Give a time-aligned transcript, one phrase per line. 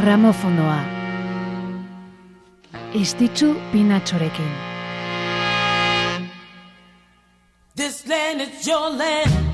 [0.00, 0.80] gramofonoa.
[2.94, 4.52] Estitzu pinatxorekin.
[7.76, 9.50] This land is your land.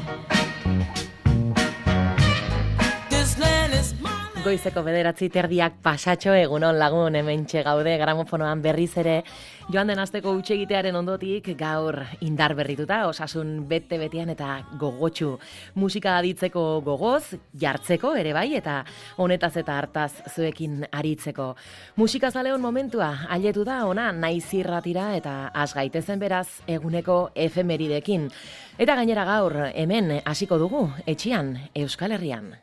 [4.46, 9.24] Goizeko bederatzi terdiak pasatxo egunon lagun hemen gaude gramofonoan berriz ere.
[9.72, 15.32] Joan den azteko utxegitearen ondotik gaur indar berrituta osasun bete betean eta gogotxu
[15.74, 18.84] musika aditzeko gogoz jartzeko ere bai eta
[19.16, 21.56] honetaz eta hartaz zuekin aritzeko.
[21.96, 28.30] Musika zaleon momentua ailetu da ona naiz irratira eta az gaitezen beraz eguneko efemeridekin.
[28.78, 32.54] Eta gainera gaur hemen hasiko dugu etxian Euskal Herrian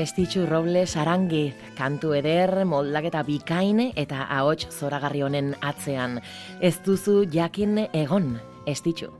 [0.00, 6.14] Estitxu Robles Arangiz, kantu eder, moldaketa bikaine eta ahots zoragarri honen atzean.
[6.60, 8.30] Ez duzu jakin egon,
[8.64, 9.10] Estitxu.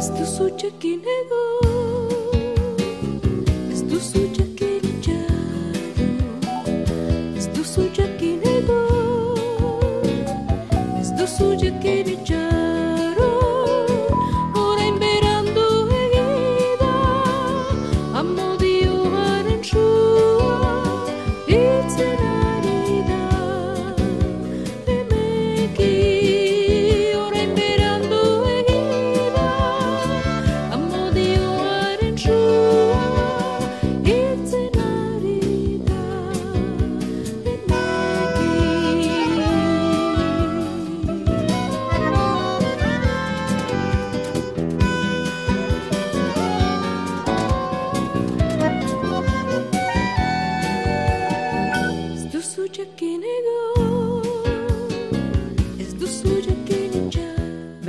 [0.00, 2.80] Ez duzu jakin egon,
[3.68, 4.88] ez duzu jakin
[7.36, 10.12] ez duzu jakin egon,
[10.96, 12.39] ez duzu jakin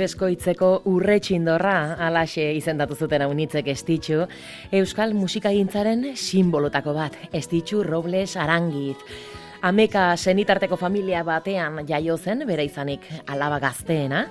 [0.02, 1.76] beskoitzeko urretxindorra
[2.08, 4.26] alaxe izendatu zuten unitzek estitxu,
[4.80, 8.98] Euskal musikagintzaren simbolotako bat, estitxu Robles Arangiz.
[9.62, 14.24] Ameka senitarteko familia batean jaio zen, bere izanik alaba gazteena,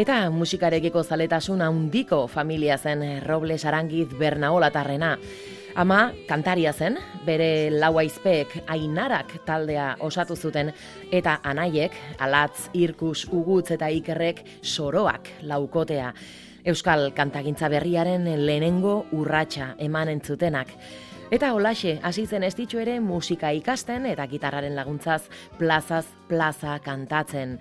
[0.00, 5.18] eta musikarekiko zaletasun handiko familia zen Robles Arangiz Bernaolatarrena.
[5.76, 6.96] Ama kantaria zen,
[7.26, 10.72] bere lau aizpeek ainarak taldea osatu zuten
[11.12, 16.14] eta anaiek, alatz, irkus, ugutz eta ikerrek soroak laukotea.
[16.64, 20.72] Euskal kantagintza berriaren lehenengo urratsa eman entzutenak.
[21.30, 27.60] Eta holaxe, hasi zen ez ere musika ikasten eta gitarraren laguntzaz plazaz plaza kantatzen.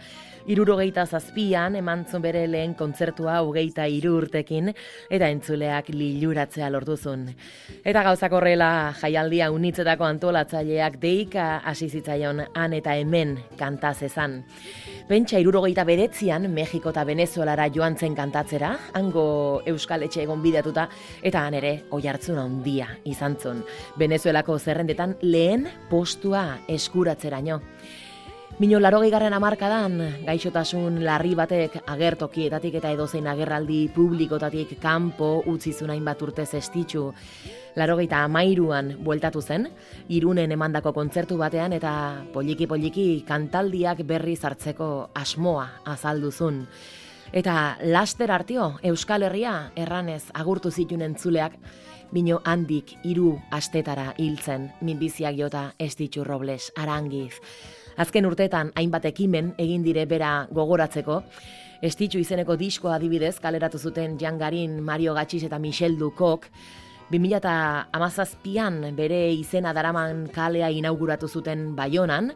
[0.50, 4.72] Irurogeita zazpian eman bere lehen kontzertua hogeita iru urtekin
[5.14, 7.28] eta entzuleak liluratzea lortuzun.
[7.86, 14.44] Eta gauzak horrela jaialdia unitzetako antolatzaileak deika hasi zitzaion han eta hemen kantaz ezan.
[15.08, 20.90] Pentsa irurogeita beretzian Mexiko eta Venezuelara joan zen kantatzera, hango Euskal Etxe egon bidatuta,
[21.22, 23.64] eta han ere oi hartzun handia izan zun.
[24.02, 27.62] Venezuelako zerrendetan lehen postua eskuratzeraino.
[28.60, 29.94] Mino laro garren amarkadan,
[30.28, 37.14] gaixotasun larri batek agertokietatik eta edozein agerraldi publikotatik kanpo utzi zunain bat urte zestitzu.
[37.78, 39.70] Laro amairuan bueltatu zen,
[40.10, 46.68] irunen emandako kontzertu batean eta poliki-poliki kantaldiak berri zartzeko asmoa azalduzun.
[47.32, 51.54] Eta laster artio, Euskal Herria erranez agurtu zituen entzuleak,
[52.12, 57.40] bino handik hiru astetara hiltzen, minbiziak jota estitzu robles, arangiz.
[58.00, 61.18] Azken urteetan hainbat ekimen egin dire bera gogoratzeko.
[61.84, 66.48] Estitxu izeneko diskoa adibidez kaleratu zuten Jan Garin, Mario Gatxiz eta Michel Dukok.
[67.12, 72.32] 2008an bere izena daraman kalea inauguratu zuten Baionan,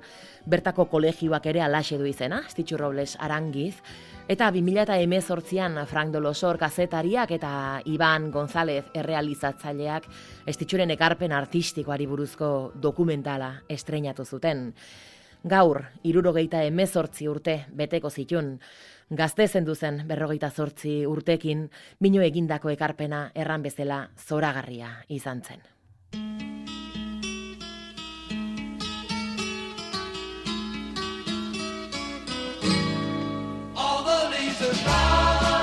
[0.50, 3.78] bertako kolegioak ere alaxe du izena, Estitxu Robles Arangiz.
[4.28, 7.54] Eta 2018an Frank Dolosor kazetariak eta
[7.86, 10.12] Iban González errealizatzaileak
[10.48, 14.72] Estitxuren ekarpen artistikoari buruzko dokumentala estreinatu zuten
[15.44, 18.58] gaur, irurogeita emezortzi urte beteko zitun.
[19.10, 21.68] Gazte zendu zen berrogeita zortzi urtekin,
[22.00, 25.62] bino egindako ekarpena erran bezala zoragarria izan zen.
[33.76, 35.63] All the leaves are brown.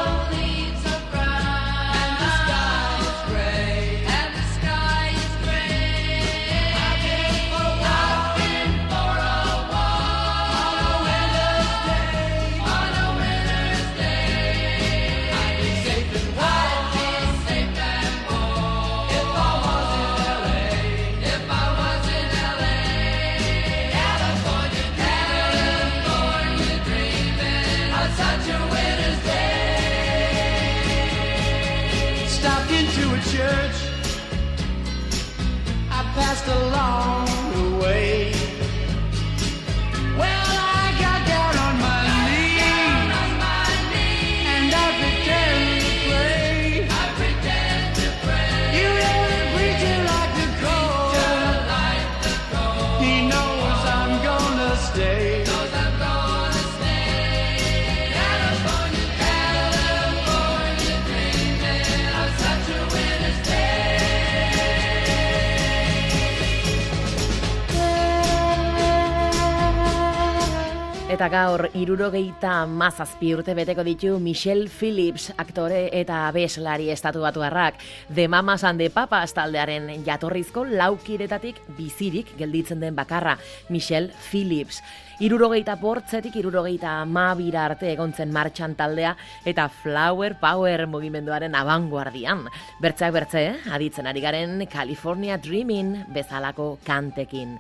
[71.11, 77.81] Eta gaur, irurogeita mazazpi urte beteko ditu Michelle Phillips, aktore eta abeslari estatu batu harrak.
[78.15, 83.35] The Mamas and the Papas taldearen jatorrizko laukiretatik bizirik gelditzen den bakarra,
[83.69, 84.79] Michelle Phillips.
[85.19, 92.47] Irurogeita bortzetik, irurogeita mabira arte egontzen martxan taldea eta Flower Power mugimenduaren abanguardian.
[92.79, 97.59] Bertzeak bertze, aditzen ari garen California Dreaming bezalako kantekin.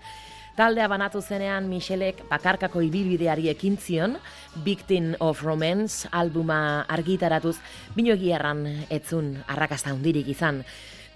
[0.60, 4.18] Taldea banatu zenean Michelek bakarkako ibilbideari ekin zion,
[4.60, 7.54] Victim of Romance albuma argitaratuz,
[7.96, 8.60] bino egiarran
[8.92, 10.60] etzun arrakasta hundirik izan.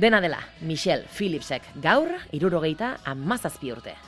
[0.01, 3.99] Dena dela, Michel Philipsek gaur, irurogeita, amazazpi urte.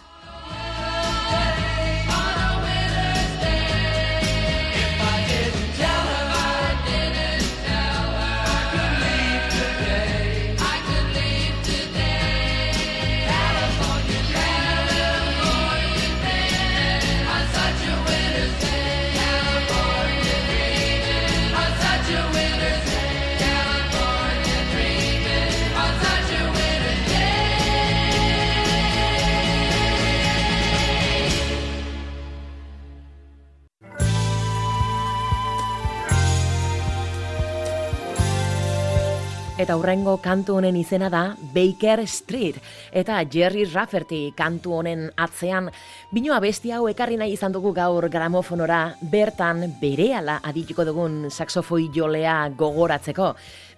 [39.66, 42.60] Eta hurrengo kantu honen izena da Baker Street.
[42.94, 45.72] Eta Jerry Rafferty kantu honen atzean,
[46.14, 52.44] bino abesti hau ekarri nahi izan dugu gaur gramofonora, bertan berehala adituko dugun saxofoi jolea
[52.54, 53.32] gogoratzeko.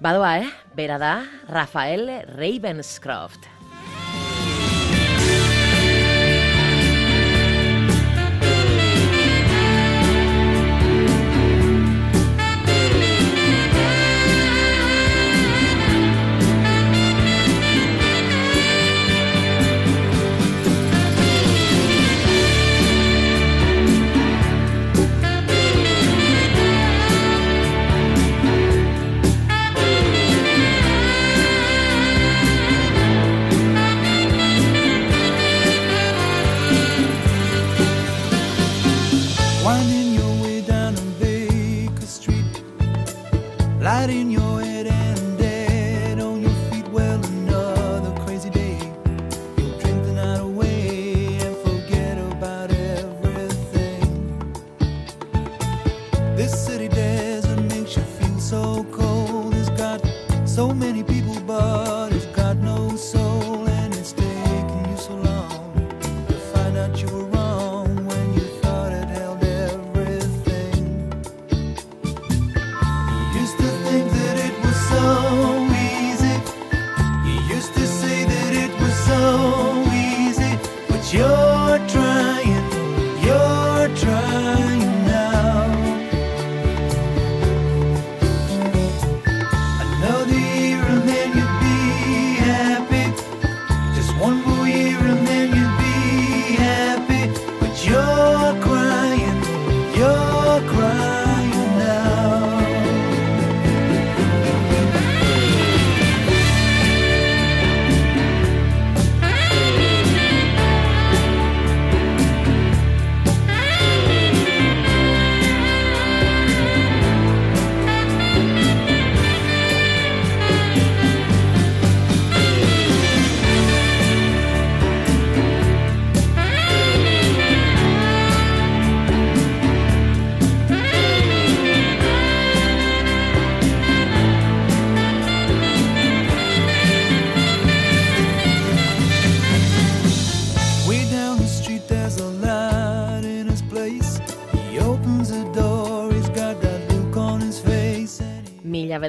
[0.05, 0.51] Badoa, eh?
[0.77, 1.15] Bera da,
[1.49, 3.58] Rafael Ravenscroft.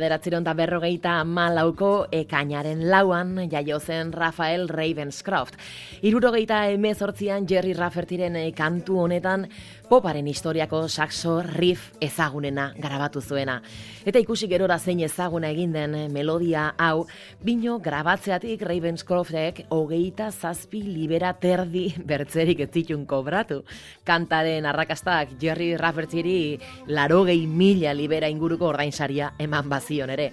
[0.09, 5.53] Bederatziron da berrogeita malauko ekainaren lauan jaio zen Rafael Ravenscroft.
[6.01, 9.45] Irurogeita emezortzian Jerry Raffertiren kantu honetan
[9.89, 13.57] poparen historiako saxo riff ezagunena grabatu zuena.
[14.05, 17.07] Eta ikusi gerora zein ezaguna egin den melodia hau,
[17.41, 23.63] bino grabatzeatik Ravenscroftek hogeita zazpi libera terdi bertzerik ez zitun kobratu.
[24.05, 30.31] Kantaren arrakastak Jerry Raffertiri larogei mila libera inguruko ordainsaria eman bazion ere.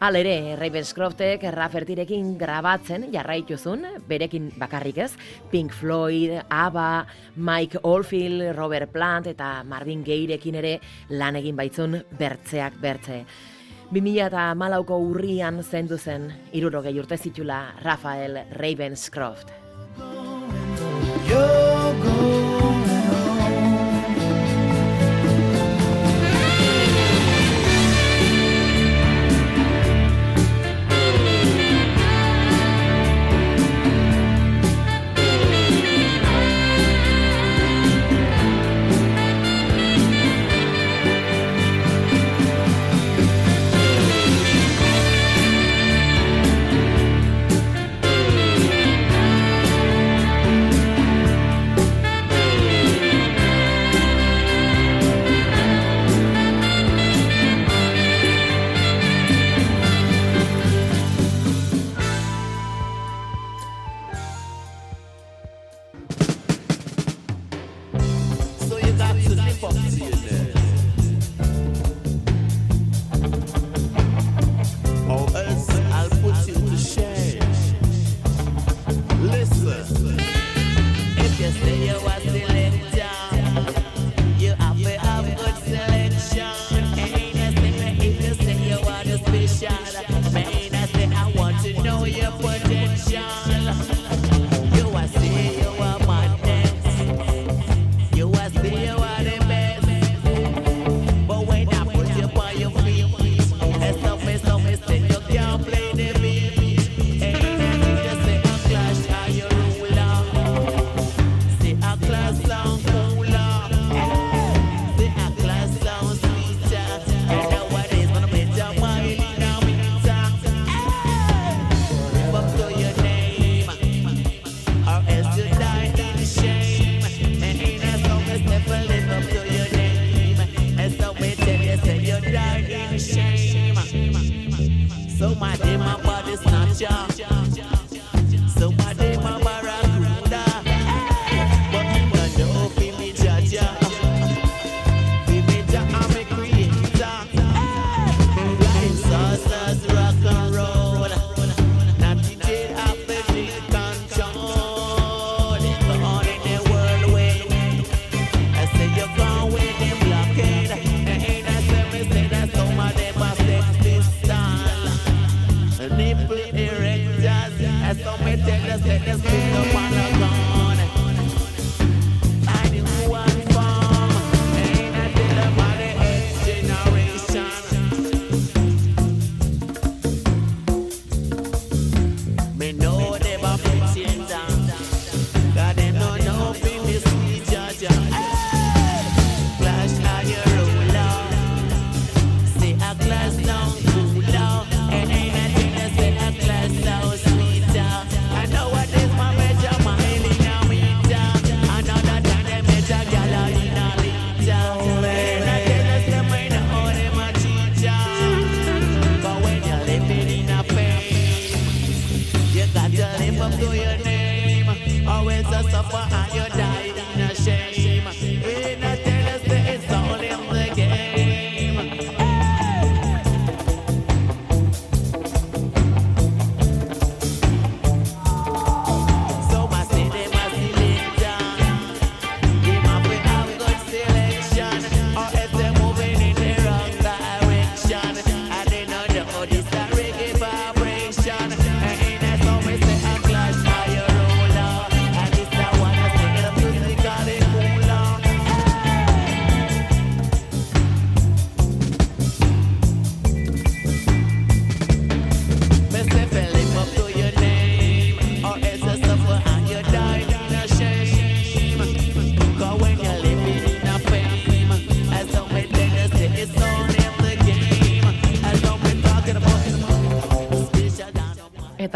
[0.00, 5.10] Alere, Ravenscroftek Raffertirekin grabatzen jarraituzun, berekin bakarrik ez,
[5.52, 7.04] Pink Floyd, ABBA,
[7.36, 10.78] Mike Oldfield, Robert Plant eta Marvin Gayerekin ere
[11.12, 13.26] lan egin baitzun bertzeak bertze.
[13.92, 19.52] 2000 eta malauko urrian zendu zen, irurogei urte zitula Rafael Ravenscroft.
[69.60, 70.39] fuck to.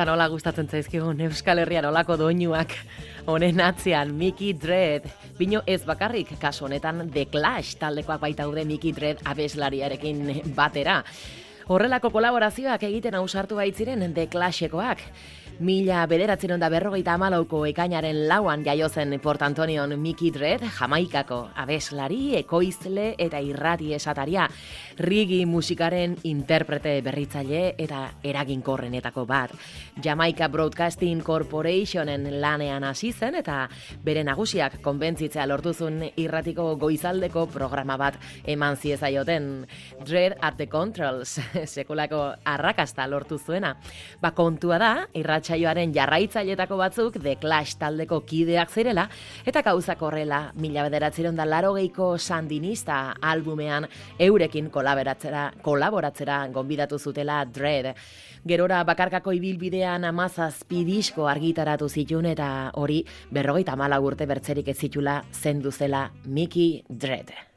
[0.04, 2.74] Nola gustatzen zaizkigun Euskal Herrian olako doinuak
[3.30, 5.06] honen atzean Mickey Dread.
[5.38, 10.98] Bino ez bakarrik kasu honetan The Clash taldekoak baitaude Mickey Dread abeslariarekin batera.
[11.72, 15.00] Horrelako kolaborazioak egiten ausartu baitziren The Clashekoak.
[15.62, 23.12] Mila bederatzen da berrogeita amalauko ekainaren lauan jaiozen Port Antonion Mickey Dredd, Jamaikako abeslari, ekoizle
[23.22, 24.48] eta irrati esataria,
[24.98, 29.52] rigi musikaren interprete berritzaile eta eraginkorrenetako bat.
[30.02, 33.68] Jamaica Broadcasting Corporationen lanean hasi zen eta
[34.02, 39.68] bere nagusiak konbentzitzea lortuzun irratiko goizaldeko programa bat eman ziezaioten.
[40.02, 41.38] Dread at the Controls,
[41.76, 43.76] sekulako arrakasta lortu zuena.
[44.20, 49.08] Ba kontua da, irrat irratsaioaren jarraitzailetako batzuk The Clash taldeko kideak zirela,
[49.44, 51.74] eta gauzak horrela mila bederatzeron da laro
[52.18, 53.86] sandinista albumean
[54.18, 57.94] eurekin kolaboratzera, kolaboratzera gonbidatu zutela Dread.
[58.46, 65.24] Gerora bakarkako ibilbidean amazazpi disko argitaratu zitun eta hori berrogeita mala urte bertzerik ez zitula
[65.32, 67.53] zendu zela Mickey Dread.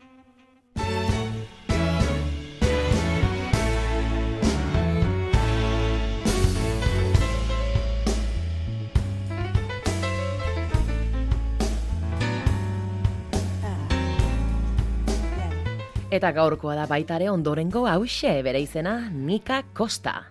[16.07, 20.23] Eta gaurkoa da baitare ondorengo hause bere izena Nika Costa.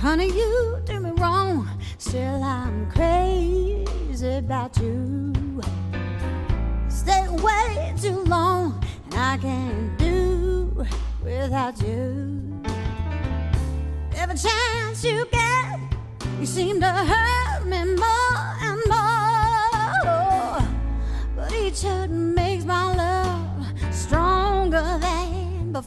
[0.00, 5.32] Honey, you do me wrong, still I'm crazy about you.
[6.88, 10.86] Stay away too long, and I can't do
[11.22, 12.62] without you.
[14.16, 15.80] Every chance you get,
[16.40, 20.68] you seem to hurt me more and more.
[21.36, 23.23] But each hurt makes my love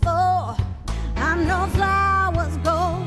[0.07, 0.55] before.
[1.17, 3.06] I know flowers go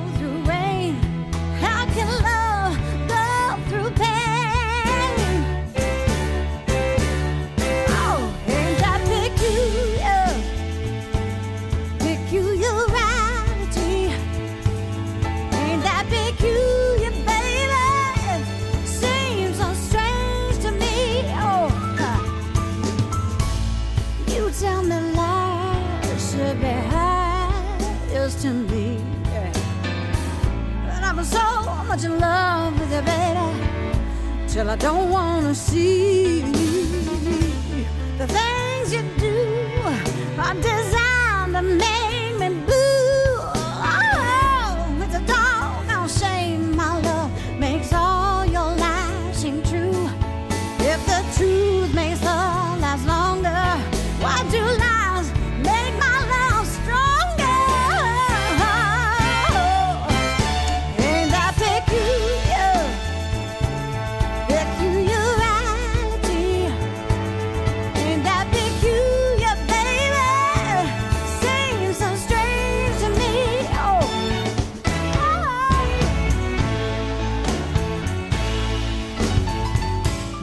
[26.41, 28.99] should be highest to me.
[30.87, 31.47] But I'm so
[31.89, 33.49] much in love with you, baby,
[34.49, 36.41] till I don't wanna see
[38.21, 39.37] the things you do
[40.45, 42.49] are designed to make me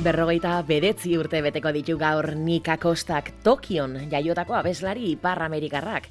[0.07, 6.05] Berrogeita bedetzi urte beteko ditu gaur Nika Kostak Tokion jaiotako abeslari ipar Amerikarrak.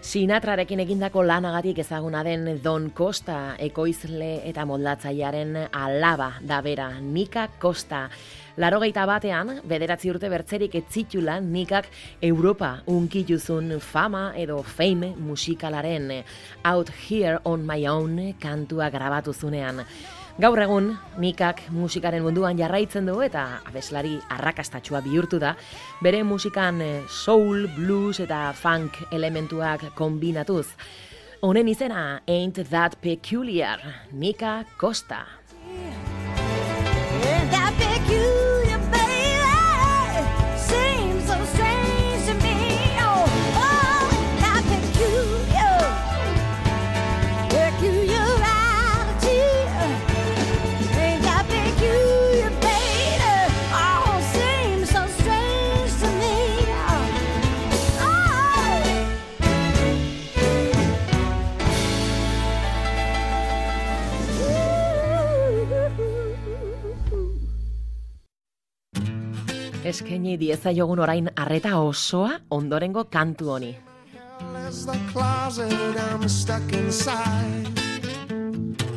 [0.00, 8.06] Sinatrarekin egindako lanagatik ezaguna den Don Costa ekoizle eta moldatzailearen alaba da bera Nika Costa.
[8.56, 11.90] Larogeita batean, bederatzi urte bertzerik etzitula Nikak
[12.22, 16.08] Europa unkituzun fama edo fame musikalaren
[16.64, 19.84] Out Here on My Own kantua grabatu zunean.
[20.40, 20.86] Gaur egun,
[21.20, 25.52] Nikak musikaren munduan jarraitzen du eta abeslari arrakastatxua bihurtu da,
[26.00, 30.70] bere musikan eh, soul, blues eta funk elementuak kombinatuz.
[31.44, 35.26] Honen izena Ain't That Peculiar, Nika Costa.
[70.12, 73.76] Eskaini diezaiogun orain arreta osoa ondorengo kantu honi.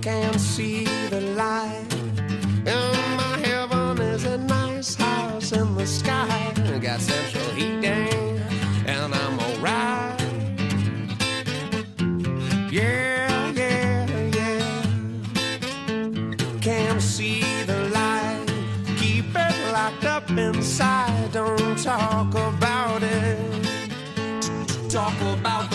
[0.01, 0.39] Can't
[3.17, 6.51] my heaven is a nice house in the sky.
[6.81, 8.14] Got central heating,
[20.45, 21.31] inside.
[21.31, 23.55] Don't talk about it
[24.95, 25.74] talk about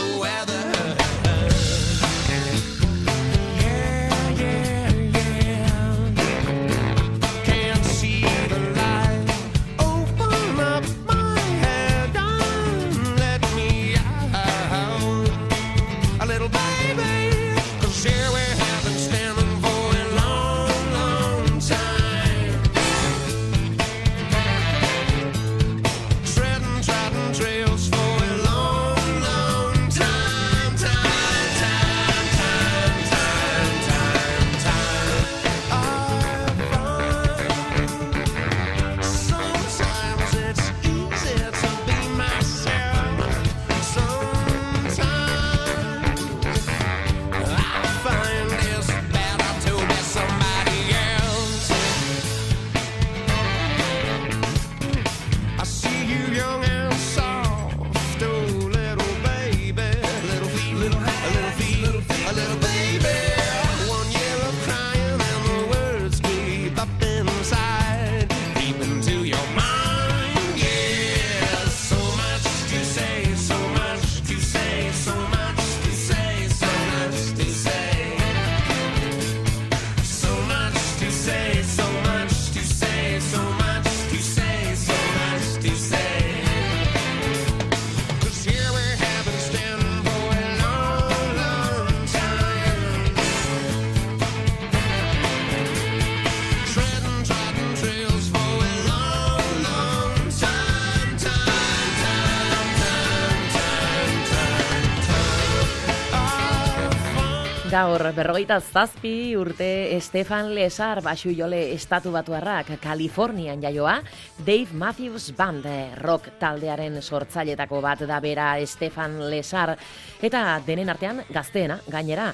[108.15, 113.97] berrogeita zazpi urte Estefan Lesar basu jole estatu batuarrak Kalifornian jaioa,
[114.39, 115.67] Dave Matthews Band
[116.01, 119.77] rock taldearen sortzailetako bat da bera Estefan Lesar,
[120.23, 122.31] eta denen artean gazteena, gainera,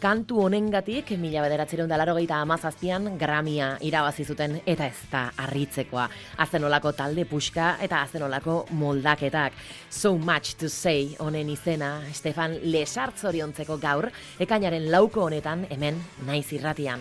[0.00, 6.08] kantu honengatik mila bederatzeron da laro amazazpian gramia irabazi zuten eta ez da harritzekoa.
[6.38, 9.52] Azenolako talde puska eta azenolako moldaketak.
[9.90, 16.52] So much to say honen izena Stefan Lesart zoriontzeko gaur, ekainaren lauko honetan hemen naiz
[16.52, 17.00] irratian.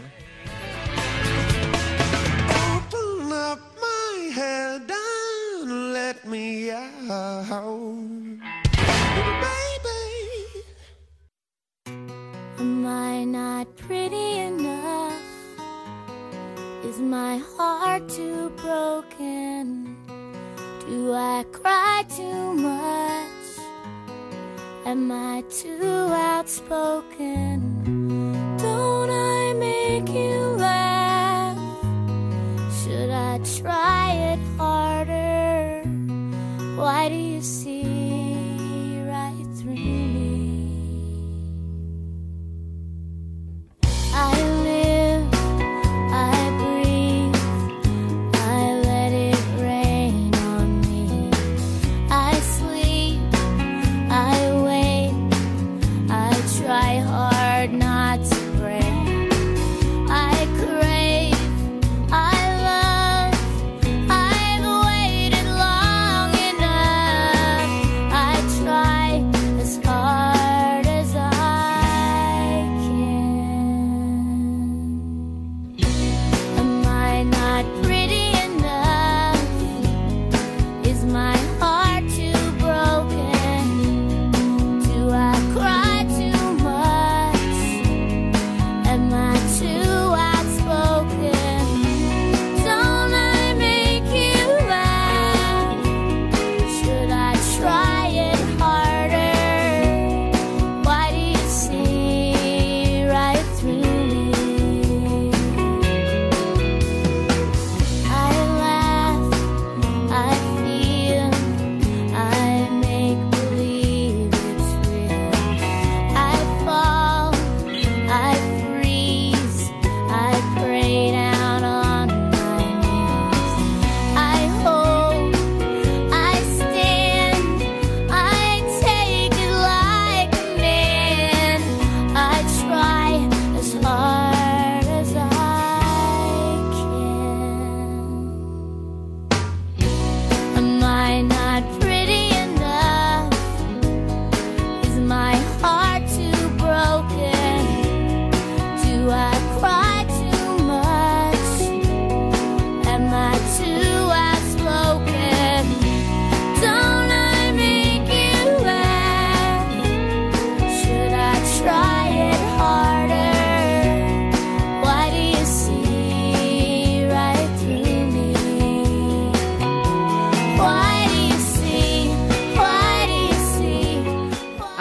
[2.49, 8.09] Open up my head and let me out.
[12.59, 15.23] Am I not pretty enough?
[16.83, 19.95] Is my heart too broken?
[20.81, 23.47] Do I cry too much?
[24.85, 27.61] Am I too outspoken?
[28.57, 31.57] Don't I make you laugh?
[32.83, 35.83] Should I try it harder?
[36.75, 37.78] Why do you see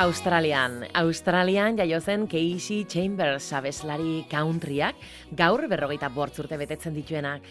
[0.09, 4.97] Australian, Australian jaio zen Casey Chambers abeslari countryak,
[5.37, 7.45] gaur berrogeita bortzurte betetzen dituenak.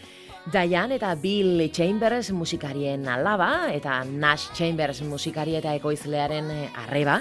[0.48, 7.18] Diane eta Bill Chambers musikarien alaba eta Nash Chambers musikari eta ekoizlearen eh, arreba,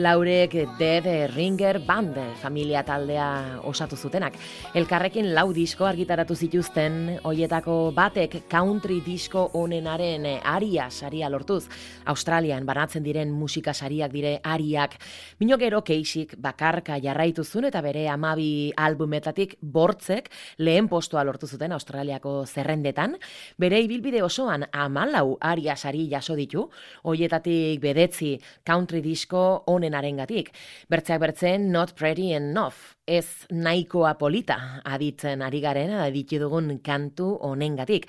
[0.00, 4.38] laurek Dead Ringer Band familia taldea osatu zutenak.
[4.72, 11.66] Elkarrekin lau disko argitaratu zituzten, hoietako batek country disko onenaren eh, aria saria lortuz.
[12.06, 14.96] Australian banatzen diren musika sariak dire ariak.
[15.40, 21.76] Mino gero Keisik bakarka jarraitu zuen eta bere amabi albumetatik bortzek lehen postua lortu zuten
[21.76, 23.16] Australiako zerrendetan.
[23.58, 26.68] Bere ibilbide osoan amalau aria sari jaso ditu,
[27.04, 30.52] hoietatik bedetzi country disko onenarengatik.
[30.88, 38.06] Bertzeak bertzen Not Pretty Enough, ez nahikoa polita aditzen ari garen aditu dugun kantu honengatik.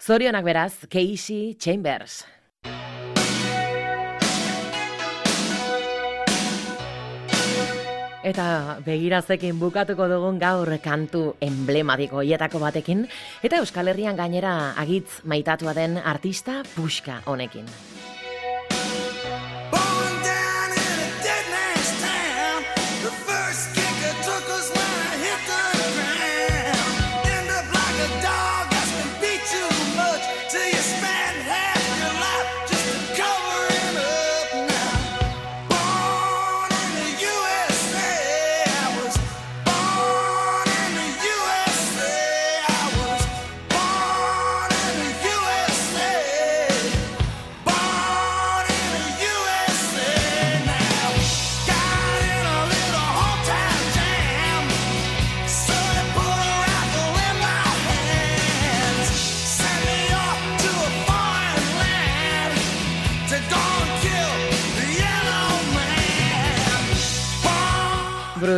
[0.00, 2.41] Zorionak beraz, Casey Chambers.
[8.22, 13.08] Eta begirazekin bukatuko dugun gaur kantu emblematiko hietako batekin,
[13.42, 17.66] eta Euskal Herrian gainera agitz maitatua den artista puska honekin.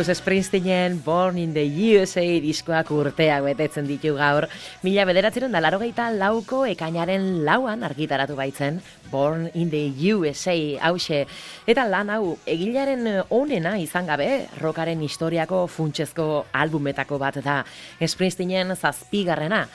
[0.05, 4.45] Bruce Springsteenen Born in the USA diskoak urteak betetzen ditu gaur.
[4.85, 8.77] Mila bederatzeren da larogeita lauko ekainaren lauan argitaratu baitzen
[9.09, 10.53] Born in the USA
[10.91, 11.23] hause.
[11.65, 17.63] Eta lan hau egilaren onena izan gabe, rokaren historiako funtsezko albumetako bat da.
[17.97, 19.65] Springsteenen zazpigarrena.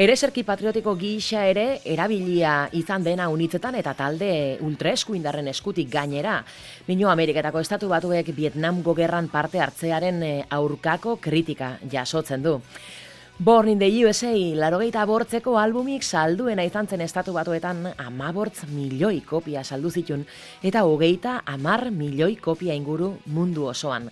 [0.00, 4.30] Ereserki patriotiko gisa ere erabilia izan dena unitzetan eta talde
[4.64, 6.38] ultraeskuindarren eskutik gainera.
[6.88, 12.56] Mino Ameriketako estatu batuek Vietnamgo gerran parte hartzearen eh, aurkako kritika jasotzen du.
[13.38, 19.60] Born in the USA, larogeita bortzeko albumik salduena izan zen estatu batuetan amabortz milioi kopia
[19.62, 20.24] saldu zitun
[20.62, 24.08] eta hogeita amar milioi kopia inguru mundu osoan.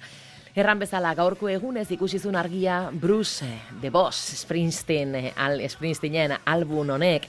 [0.59, 3.47] Erran bezala gaurko egunez ikusizun argia Bruce,
[3.81, 7.29] The Boss, Springsteen, al Springsteenen album honek.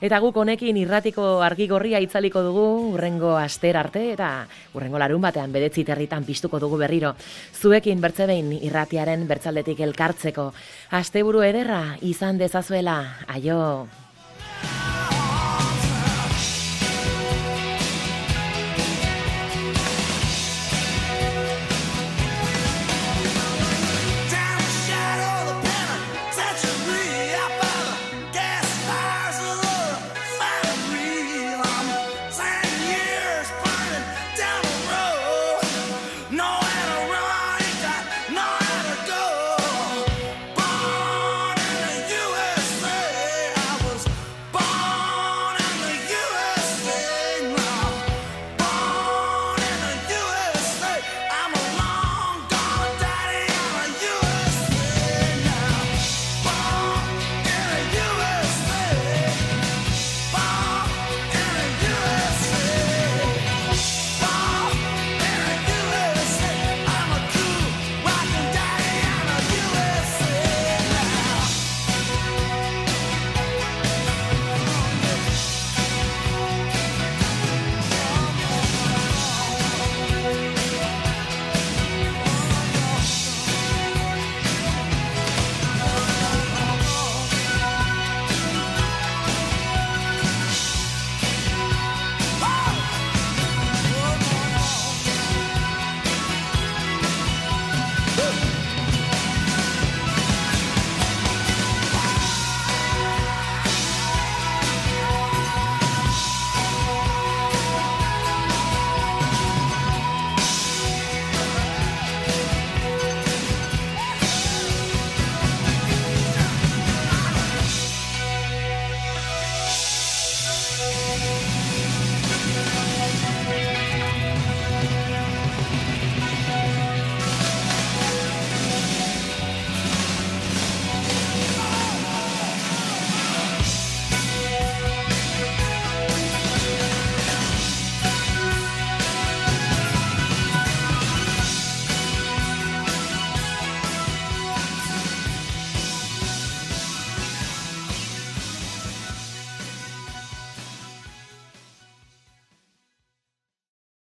[0.00, 4.30] Eta guk honekin irratiko argi gorria itzaliko dugu urrengo aster arte eta
[4.72, 7.12] urrengo larun batean bedetzi territan piztuko dugu berriro.
[7.52, 10.52] Zuekin bertzebein irratiaren bertzaldetik elkartzeko.
[10.96, 13.00] Asteburu ederra izan dezazuela.
[13.28, 14.09] Aio!